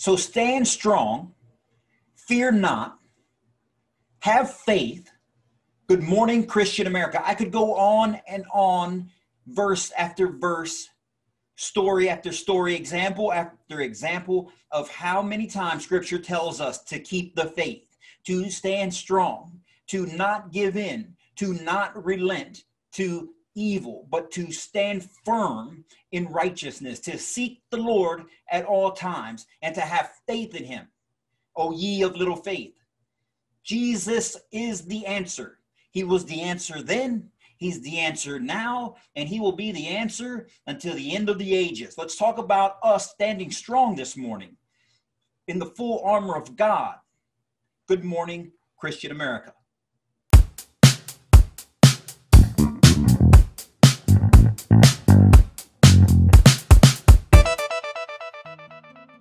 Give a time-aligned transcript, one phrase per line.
[0.00, 1.34] So stand strong,
[2.16, 2.96] fear not,
[4.20, 5.10] have faith.
[5.88, 7.22] Good morning, Christian America.
[7.22, 9.10] I could go on and on,
[9.48, 10.88] verse after verse,
[11.56, 17.36] story after story, example after example of how many times scripture tells us to keep
[17.36, 24.30] the faith, to stand strong, to not give in, to not relent to evil, but
[24.32, 30.12] to stand firm in righteousness, to seek the Lord at all times, and to have
[30.26, 30.88] faith in him.
[31.56, 32.74] O ye of little faith.
[33.62, 35.58] Jesus is the answer.
[35.90, 40.48] He was the answer then, He's the answer now, and He will be the answer
[40.66, 41.96] until the end of the ages.
[41.98, 44.56] Let's talk about us standing strong this morning
[45.46, 46.94] in the full armor of God.
[47.86, 49.52] Good morning, Christian America.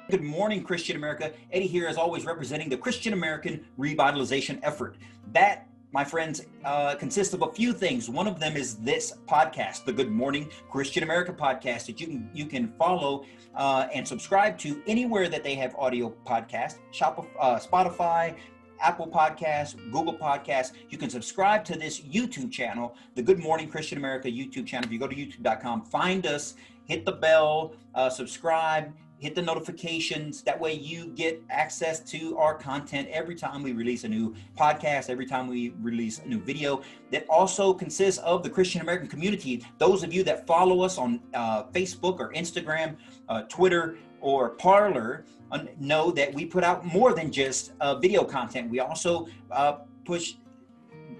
[0.09, 1.31] Good morning, Christian America.
[1.51, 4.97] Eddie here, as always, representing the Christian American revitalization effort.
[5.33, 8.09] That, my friends, uh, consists of a few things.
[8.09, 12.29] One of them is this podcast, the Good Morning Christian America podcast, that you can
[12.33, 17.59] you can follow uh, and subscribe to anywhere that they have audio podcast, Shop, uh,
[17.59, 18.35] Spotify,
[18.81, 20.71] Apple Podcasts, Google Podcasts.
[20.89, 24.87] You can subscribe to this YouTube channel, the Good Morning Christian America YouTube channel.
[24.87, 30.41] If you go to youtube.com, find us, hit the bell, uh, subscribe, hit the notifications.
[30.43, 35.09] That way you get access to our content every time we release a new podcast,
[35.09, 39.63] every time we release a new video that also consists of the Christian American community.
[39.77, 42.95] Those of you that follow us on uh, Facebook or Instagram,
[43.27, 48.23] uh, Twitter, or Parler uh, know that we put out more than just uh, video
[48.23, 48.69] content.
[48.69, 50.35] We also uh, push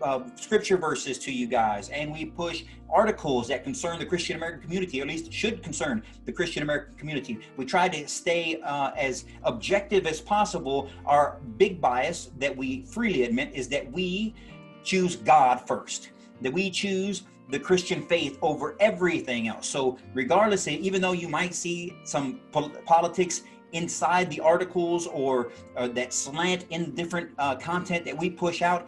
[0.02, 4.62] uh, scripture verses to you guys, and we push articles that concern the Christian American
[4.62, 7.40] community, or at least should concern the Christian American community.
[7.58, 10.90] We try to stay uh, as objective as possible.
[11.06, 14.34] Our big bias that we freely admit is that we
[14.84, 19.68] choose God first, that we choose the Christian faith over everything else.
[19.68, 23.42] So, regardless, of, even though you might see some pol- politics
[23.72, 28.88] inside the articles or, or that slant in different uh, content that we push out,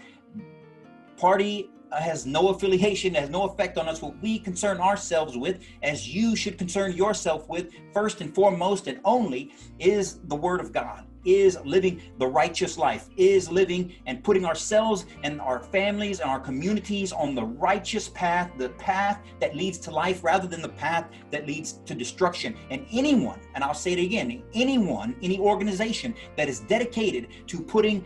[1.22, 4.02] party uh, has no affiliation, has no effect on us.
[4.02, 9.00] What we concern ourselves with, as you should concern yourself with, first and foremost and
[9.06, 14.46] only, is the Word of God, is living the righteous life, is living and putting
[14.46, 19.78] ourselves and our families and our communities on the righteous path, the path that leads
[19.78, 22.56] to life rather than the path that leads to destruction.
[22.72, 28.04] And anyone, and I'll say it again, anyone, any organization that is dedicated to putting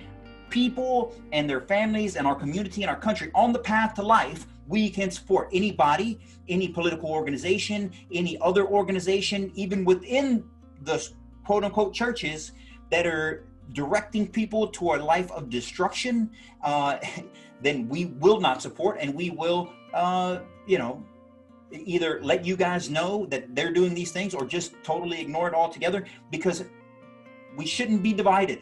[0.55, 4.47] people and their families and our community and our country on the path to life,
[4.69, 6.17] we can support anybody,
[6.47, 10.45] any political organization, any other organization, even within
[10.83, 10.97] the
[11.43, 12.53] quote unquote churches
[12.89, 13.43] that are
[13.73, 16.31] directing people to a life of destruction,
[16.63, 16.99] uh,
[17.61, 21.03] then we will not support and we will, uh, you know,
[21.73, 25.53] either let you guys know that they're doing these things or just totally ignore it
[25.53, 26.63] altogether because
[27.57, 28.61] we shouldn't be divided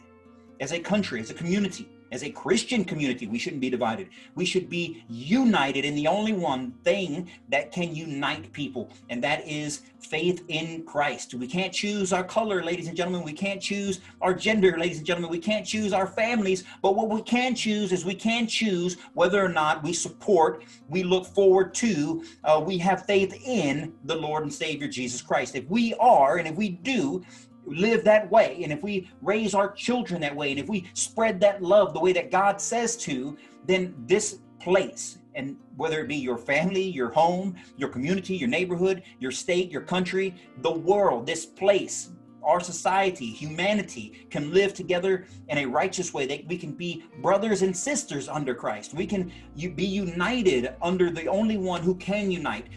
[0.64, 4.08] as a country, as a community, as a Christian community, we shouldn't be divided.
[4.36, 9.46] We should be united in the only one thing that can unite people, and that
[9.46, 11.34] is faith in Christ.
[11.34, 13.24] We can't choose our color, ladies and gentlemen.
[13.24, 15.32] We can't choose our gender, ladies and gentlemen.
[15.32, 16.64] We can't choose our families.
[16.82, 21.04] But what we can choose is we can choose whether or not we support, we
[21.04, 25.56] look forward to, uh, we have faith in the Lord and Savior Jesus Christ.
[25.56, 27.24] If we are, and if we do,
[27.66, 31.40] live that way, and if we raise our children that way, and if we spread
[31.42, 36.16] that love the way that God says to, then this place, and whether it be
[36.16, 41.46] your family, your home, your community, your neighborhood, your state, your country, the world, this
[41.46, 42.12] place,
[42.44, 46.26] our society, humanity can live together in a righteous way.
[46.26, 48.94] That we can be brothers and sisters under Christ.
[48.94, 52.68] We can be united under the only one who can unite.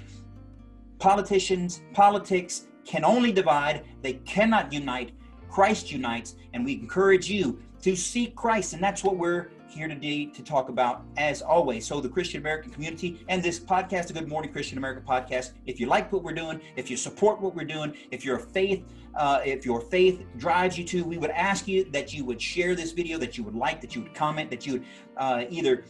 [0.99, 5.13] Politicians, politics, can only divide, they cannot unite.
[5.51, 10.27] Christ unites, and we encourage you to seek Christ, and that's what we're here today
[10.27, 11.87] to talk about as always.
[11.87, 15.53] So the Christian American community and this podcast, the Good Morning Christian America podcast.
[15.67, 18.85] If you like what we're doing, if you support what we're doing, if your faith,
[19.15, 22.75] uh, if your faith drives you to, we would ask you that you would share
[22.75, 24.85] this video, that you would like, that you would comment, that you would
[25.17, 25.85] uh, either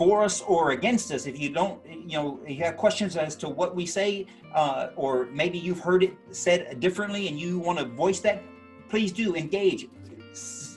[0.00, 1.26] for us or against us.
[1.26, 5.26] If you don't, you know, you have questions as to what we say, uh, or
[5.26, 8.42] maybe you've heard it said differently and you want to voice that,
[8.88, 9.88] please do engage.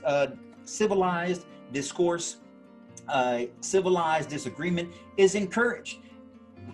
[0.04, 0.28] Uh,
[0.66, 2.42] civilized discourse,
[3.08, 6.00] uh, civilized disagreement is encouraged.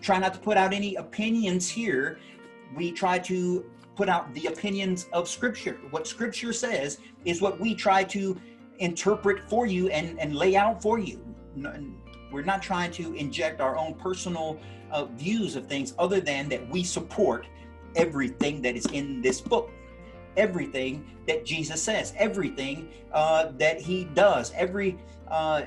[0.01, 2.18] Try not to put out any opinions here.
[2.75, 3.63] We try to
[3.96, 5.78] put out the opinions of Scripture.
[5.92, 8.36] What Scripture says is what we try to
[8.80, 11.24] interpret for you and, and lay out for you.
[12.31, 14.60] We're not trying to inject our own personal
[14.92, 17.48] uh, views of things other than that we support
[17.96, 19.72] everything that is in this book.
[20.38, 24.98] Everything that jesus says everything uh, that he does every
[25.30, 25.62] uh,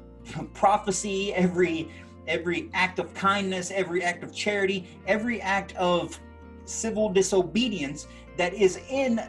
[0.54, 1.90] prophecy every
[2.26, 6.18] every act of kindness every act of charity every act of
[6.64, 8.08] civil disobedience
[8.38, 9.20] that is in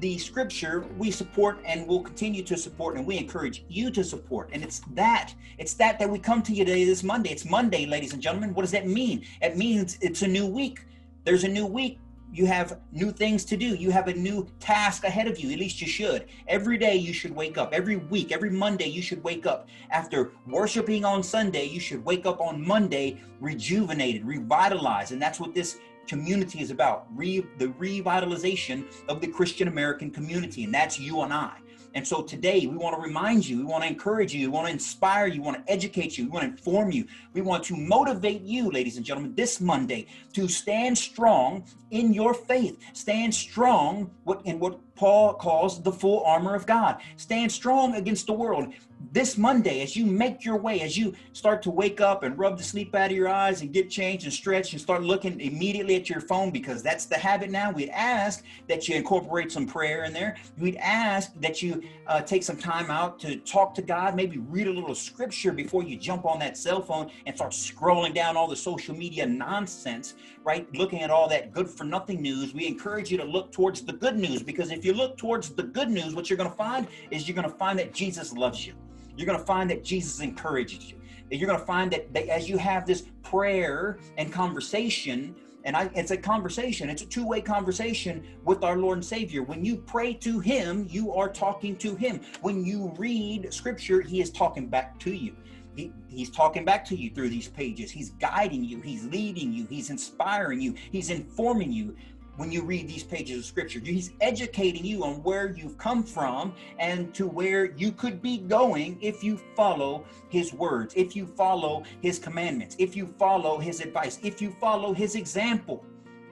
[0.00, 4.48] the scripture we support and will continue to support and we encourage you to support.
[4.52, 7.30] And it's that it's that that we come to you today this monday.
[7.30, 8.54] It's monday ladies and gentlemen.
[8.54, 9.24] What does that mean?
[9.42, 10.86] It means it's a new week.
[11.24, 11.98] There's a new week.
[12.32, 13.74] You have new things to do.
[13.74, 15.50] You have a new task ahead of you.
[15.50, 16.26] At least you should.
[16.46, 17.74] Every day you should wake up.
[17.74, 19.68] Every week every monday you should wake up.
[19.90, 25.12] After worshiping on sunday you should wake up on monday rejuvenated revitalized.
[25.12, 25.78] And that's what this
[26.10, 31.32] community is about re, the revitalization of the Christian American community, and that's you and
[31.32, 31.56] I.
[31.94, 34.66] And so today we want to remind you, we want to encourage you, we want
[34.66, 37.62] to inspire you, we want to educate you, we want to inform you, we want
[37.64, 42.76] to motivate you, ladies and gentlemen, this Monday to stand strong in your faith.
[42.92, 44.10] Stand strong
[44.44, 47.00] in what Paul calls the full armor of God.
[47.16, 48.74] Stand strong against the world
[49.12, 52.58] this Monday, as you make your way, as you start to wake up and rub
[52.58, 55.96] the sleep out of your eyes and get changed and stretch and start looking immediately
[55.96, 60.04] at your phone because that's the habit now, we'd ask that you incorporate some prayer
[60.04, 60.36] in there.
[60.58, 64.66] We'd ask that you uh, take some time out to talk to God, maybe read
[64.66, 68.46] a little scripture before you jump on that cell phone and start scrolling down all
[68.46, 70.14] the social media nonsense,
[70.44, 70.72] right?
[70.74, 72.54] Looking at all that good for nothing news.
[72.54, 75.62] We encourage you to look towards the good news because if you look towards the
[75.62, 78.66] good news, what you're going to find is you're going to find that Jesus loves
[78.66, 78.74] you
[79.16, 80.96] you're going to find that Jesus encourages you.
[81.30, 85.34] You're going to find that, that as you have this prayer and conversation,
[85.64, 89.42] and I, it's a conversation, it's a two way conversation with our Lord and Savior.
[89.42, 92.20] When you pray to Him, you are talking to Him.
[92.40, 95.36] When you read Scripture, He is talking back to you.
[95.76, 97.90] He, he's talking back to you through these pages.
[97.90, 98.80] He's guiding you.
[98.80, 99.66] He's leading you.
[99.66, 100.74] He's inspiring you.
[100.90, 101.96] He's informing you
[102.36, 103.80] when you read these pages of scripture.
[103.80, 108.98] He's educating you on where you've come from and to where you could be going
[109.00, 114.18] if you follow his words, if you follow his commandments, if you follow his advice,
[114.22, 115.84] if you follow his example.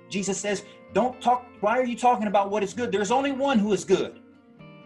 [0.08, 0.64] Jesus says,
[0.94, 1.46] Don't talk.
[1.60, 2.90] Why are you talking about what is good?
[2.90, 4.20] There's only one who is good.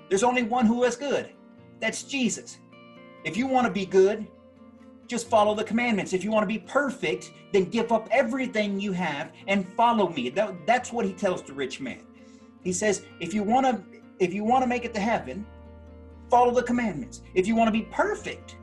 [0.09, 1.31] There's only one who is good.
[1.81, 2.59] That's Jesus.
[3.25, 4.27] If you want to be good,
[5.07, 6.13] just follow the commandments.
[6.13, 10.31] If you want to be perfect, then give up everything you have and follow me.
[10.31, 12.03] That, that's what he tells the rich man.
[12.63, 13.83] He says, if you want to
[14.19, 15.45] if you want to make it to heaven,
[16.31, 17.23] follow the commandments.
[17.35, 18.57] If you want to be perfect,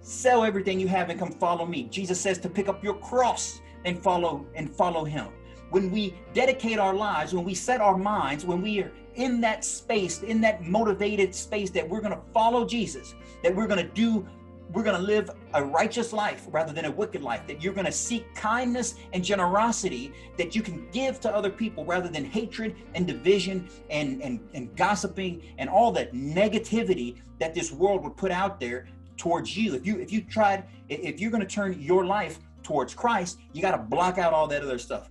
[0.00, 1.84] sell everything you have and come follow me.
[1.84, 5.28] Jesus says to pick up your cross and follow and follow him.
[5.70, 9.64] When we dedicate our lives, when we set our minds, when we are in that
[9.64, 13.92] space, in that motivated space that we're going to follow Jesus, that we're going to
[13.94, 14.28] do
[14.70, 17.86] we're going to live a righteous life rather than a wicked life, that you're going
[17.86, 22.74] to seek kindness and generosity that you can give to other people rather than hatred
[22.94, 28.30] and division and, and, and gossiping and all that negativity that this world would put
[28.30, 28.86] out there
[29.16, 29.74] towards you.
[29.74, 33.62] If you if you tried, if you're going to turn your life towards Christ, you
[33.62, 35.10] got to block out all that other stuff.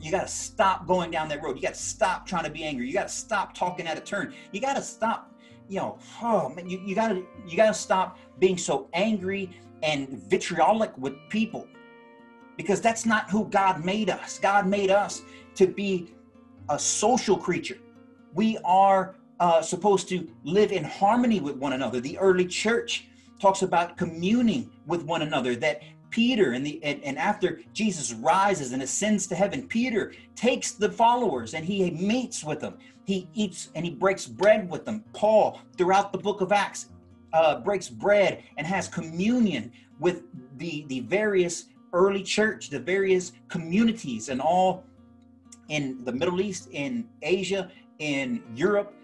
[0.00, 1.56] You got to stop going down that road.
[1.56, 2.86] You got to stop trying to be angry.
[2.86, 4.34] You got to stop talking at a turn.
[4.52, 5.32] You got to stop
[5.68, 9.50] you know, oh man, you, you gotta you gotta stop being so angry
[9.82, 11.66] and vitriolic with people
[12.56, 14.38] because that's not who God made us.
[14.38, 15.22] God made us
[15.56, 16.14] to be
[16.68, 17.78] a social creature.
[18.34, 22.00] We are uh, supposed to live in harmony with one another.
[22.00, 23.08] The early church
[23.40, 28.72] talks about communing with one another, that Peter and the and, and, after Jesus rises
[28.72, 32.74] and ascends to heaven, Peter takes the followers and he meets with them.
[33.04, 35.04] He eats and he breaks bread with them.
[35.12, 36.88] Paul, throughout the book of Acts,
[37.32, 40.22] uh, breaks bread and has communion with
[40.58, 44.84] the the various early church, the various communities, and all
[45.68, 48.94] in the Middle East, in Asia, in Europe,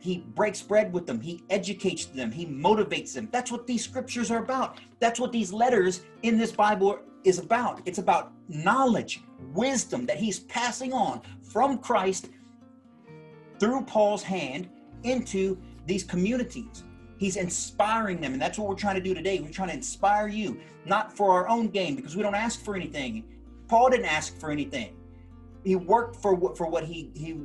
[0.00, 1.20] he breaks bread with them.
[1.20, 2.30] He educates them.
[2.30, 3.28] He motivates them.
[3.32, 4.78] That's what these scriptures are about.
[5.00, 7.82] That's what these letters in this Bible is about.
[7.84, 12.30] It's about knowledge, wisdom that he's passing on from Christ
[13.58, 14.68] through Paul's hand
[15.02, 16.84] into these communities.
[17.18, 18.32] He's inspiring them.
[18.32, 19.40] And that's what we're trying to do today.
[19.40, 22.76] We're trying to inspire you, not for our own gain, because we don't ask for
[22.76, 23.24] anything.
[23.66, 24.94] Paul didn't ask for anything.
[25.64, 27.40] He worked for what for what he he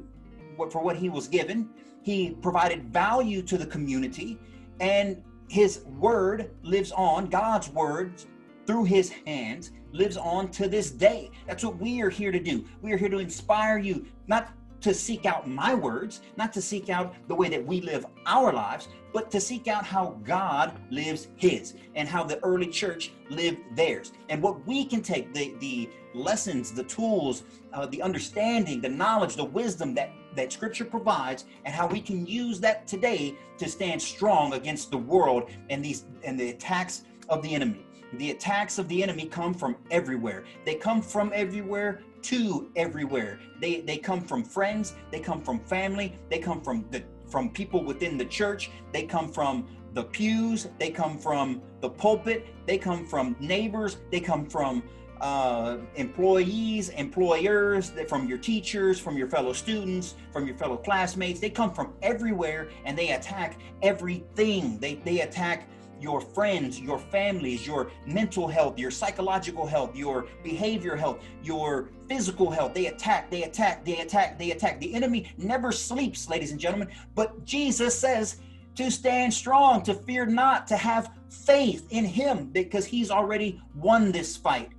[0.57, 1.69] for what he was given
[2.03, 4.37] he provided value to the community,
[4.79, 7.27] and his word lives on.
[7.27, 8.27] God's words
[8.67, 11.31] through his hands lives on to this day.
[11.47, 12.65] That's what we are here to do.
[12.81, 16.89] We are here to inspire you, not to seek out my words, not to seek
[16.89, 21.29] out the way that we live our lives, but to seek out how God lives
[21.37, 24.11] his and how the early church lived theirs.
[24.27, 29.35] And what we can take, the, the lessons, the tools, uh, the understanding, the knowledge,
[29.35, 34.01] the wisdom that, that scripture provides, and how we can use that today to stand
[34.01, 37.85] strong against the world and these and the attacks of the enemy.
[38.13, 40.43] The attacks of the enemy come from everywhere.
[40.65, 43.39] They come from everywhere to everywhere.
[43.59, 47.83] They they come from friends, they come from family, they come from the from people
[47.83, 53.05] within the church, they come from the pews, they come from the pulpit, they come
[53.05, 54.83] from neighbors, they come from
[55.21, 61.39] uh, employees, employers, from your teachers, from your fellow students, from your fellow classmates.
[61.39, 64.79] They come from everywhere and they attack everything.
[64.79, 65.69] They, they attack
[66.03, 72.51] your friends, your families, your mental health, your psychological health, your behavior health, your physical
[72.51, 72.73] health.
[72.73, 74.81] They attack, they attack, they attack, they attack.
[74.81, 76.89] The enemy never sleeps, ladies and gentlemen.
[77.15, 78.41] But Jesus says
[78.75, 84.11] to stand strong, to fear not, to have faith in him because he's already won
[84.11, 84.69] this fight.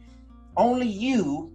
[0.57, 1.53] Only you,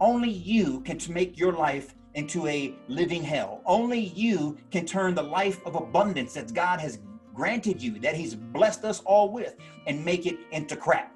[0.00, 3.62] only you can make your life into a living hell.
[3.64, 6.98] Only you can turn the life of abundance that God has
[7.34, 11.14] granted you, that He's blessed us all with, and make it into crap.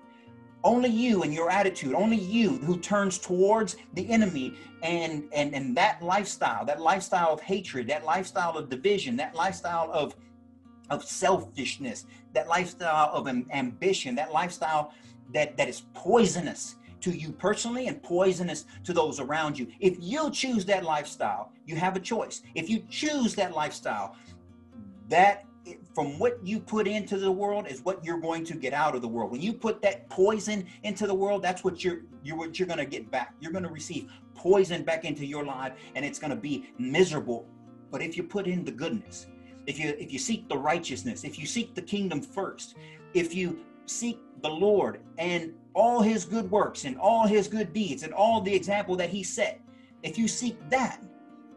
[0.62, 5.76] Only you and your attitude, only you who turns towards the enemy and, and, and
[5.76, 10.17] that lifestyle, that lifestyle of hatred, that lifestyle of division, that lifestyle of,
[10.88, 14.95] of selfishness, that lifestyle of ambition, that lifestyle
[15.33, 19.66] that, that is poisonous to you personally and poisonous to those around you.
[19.78, 22.40] If you choose that lifestyle, you have a choice.
[22.54, 24.16] If you choose that lifestyle,
[25.11, 25.44] that
[25.94, 29.02] from what you put into the world is what you're going to get out of
[29.02, 29.30] the world.
[29.30, 32.78] When you put that poison into the world, that's what you're you're what you're going
[32.78, 33.34] to get back.
[33.38, 37.46] You're going to receive poison back into your life and it's going to be miserable.
[37.90, 39.26] But if you put in the goodness,
[39.66, 42.76] if you if you seek the righteousness, if you seek the kingdom first,
[43.12, 48.02] if you seek the Lord and all his good works and all his good deeds
[48.02, 49.61] and all the example that he set,
[50.02, 51.02] if you seek that,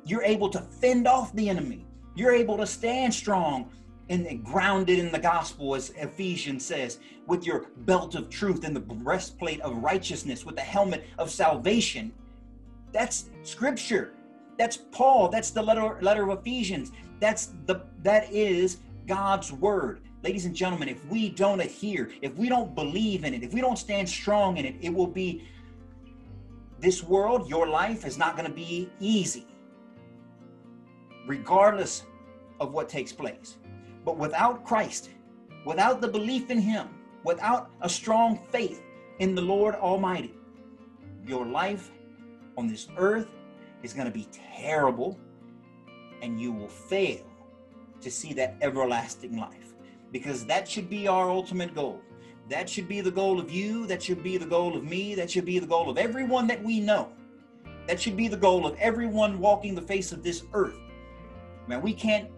[0.06, 1.86] you're able to fend off the enemy.
[2.16, 3.70] You're able to stand strong
[4.10, 8.80] and grounded in the gospel, as Ephesians says, with your belt of truth and the
[8.80, 12.14] breastplate of righteousness, with the helmet of salvation.
[12.94, 14.14] That's scripture.
[14.58, 15.28] That's Paul.
[15.30, 16.92] That's the letter letter of Ephesians.
[17.20, 20.02] That's the that is God's word.
[20.24, 23.62] Ladies and gentlemen, if we don't adhere, if we don't believe in it, if we
[23.62, 25.44] don't stand strong in it, it will be
[26.80, 29.46] this world, your life is not going to be easy,
[31.28, 32.04] regardless
[32.60, 33.58] of what takes place.
[34.06, 35.10] But without Christ,
[35.66, 36.90] without the belief in Him,
[37.24, 38.82] without a strong faith
[39.20, 40.34] in the Lord Almighty,
[41.26, 41.92] your life
[42.58, 43.28] on this earth
[43.84, 45.20] is going to be terrible
[46.22, 47.26] and you will fail
[48.02, 49.67] to see that everlasting life
[50.12, 52.02] because that should be our ultimate goal.
[52.50, 53.88] That should be the goal of you.
[53.88, 55.16] That should be the goal of me.
[55.16, 57.10] That should be the goal of everyone that we know.
[57.88, 60.78] That should be the goal of everyone walking the face of this earth.
[61.68, 62.30] Man, we can't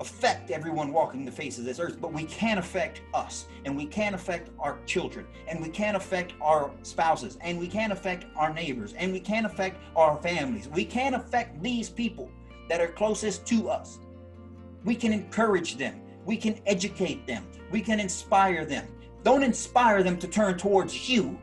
[0.00, 3.86] affect everyone walking the face of this earth, but we can affect us, and we
[3.86, 8.52] can affect our children, and we can affect our spouses, and we can affect our
[8.52, 10.68] neighbors, and we can affect our families.
[10.68, 12.30] We can affect these people
[12.68, 13.98] that are closest to us.
[14.84, 18.86] We can encourage them, we can educate them, we can inspire them.
[19.22, 21.38] Don't inspire them to turn towards you,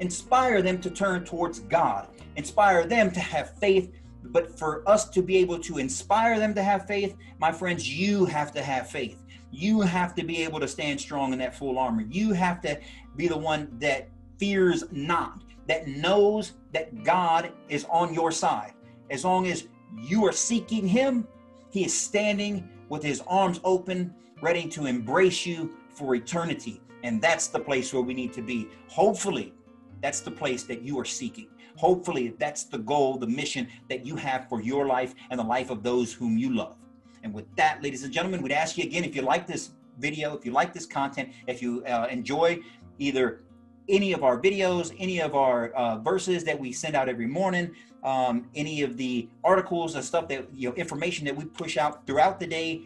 [0.00, 3.92] inspire them to turn towards God, inspire them to have faith
[4.30, 8.24] but for us to be able to inspire them to have faith, my friends, you
[8.26, 9.22] have to have faith.
[9.50, 12.02] You have to be able to stand strong in that full armor.
[12.02, 12.78] You have to
[13.16, 14.08] be the one that
[14.38, 18.74] fears not, that knows that God is on your side.
[19.10, 21.26] As long as you are seeking Him,
[21.70, 26.80] He is standing with His arms open, ready to embrace you for eternity.
[27.02, 28.68] And that's the place where we need to be.
[28.88, 29.54] Hopefully,
[30.02, 31.48] that's the place that you are seeking.
[31.76, 35.70] Hopefully, that's the goal, the mission that you have for your life and the life
[35.70, 36.76] of those whom you love.
[37.22, 40.36] And with that, ladies and gentlemen, we'd ask you again if you like this video,
[40.36, 42.60] if you like this content, if you uh, enjoy
[42.98, 43.42] either
[43.88, 47.70] any of our videos, any of our uh, verses that we send out every morning,
[48.04, 52.06] um, any of the articles and stuff that, you know, information that we push out
[52.06, 52.82] throughout the day,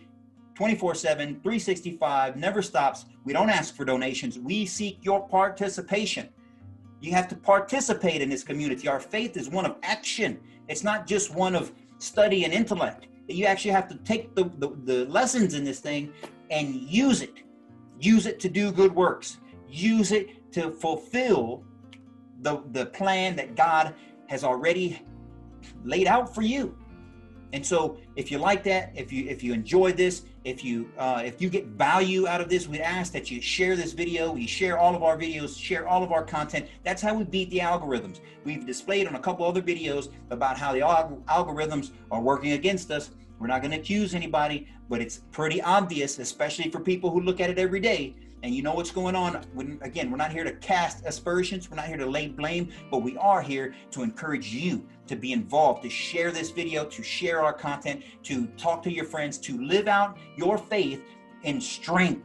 [0.54, 3.07] 24 7, 365, never stops.
[3.25, 6.28] We don't ask for donations, we seek your participation.
[7.00, 8.87] You have to participate in this community.
[8.87, 10.38] Our faith is one of action.
[10.69, 13.09] It's not just one of study and intellect.
[13.28, 16.12] You actually have to take the, the, the lessons in this thing
[16.50, 17.35] and use it.
[17.99, 19.38] Use it to do good works.
[19.69, 21.64] Use it to fulfill
[22.42, 23.95] the, the plan that God
[24.33, 24.99] has already
[25.85, 26.75] laid out for you.
[27.53, 31.23] And so if you like that, if you if you enjoy this, if you uh,
[31.23, 34.49] if you get value out of this, we ask that you share this video, you
[34.49, 36.67] share all of our videos, share all of our content.
[36.83, 38.21] That's how we beat the algorithms.
[38.45, 40.81] We've displayed on a couple other videos about how the
[41.39, 43.11] algorithms are working against us.
[43.39, 47.39] We're not going to accuse anybody, but it's pretty obvious, especially for people who look
[47.39, 49.45] at it every day, and you know what's going on.
[49.55, 52.99] When, again, we're not here to cast aspersions, we're not here to lay blame, but
[52.99, 57.41] we are here to encourage you to be involved, to share this video, to share
[57.43, 61.03] our content, to talk to your friends, to live out your faith
[61.43, 62.25] in strength,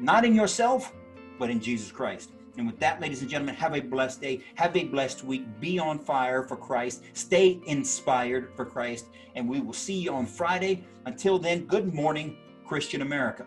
[0.00, 0.92] not in yourself,
[1.38, 2.30] but in Jesus Christ.
[2.58, 4.42] And with that, ladies and gentlemen, have a blessed day.
[4.56, 5.44] Have a blessed week.
[5.58, 7.02] Be on fire for Christ.
[7.14, 9.06] Stay inspired for Christ.
[9.34, 10.84] And we will see you on Friday.
[11.06, 13.46] Until then, good morning, Christian America.